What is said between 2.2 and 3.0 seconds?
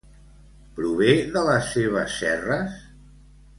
serres?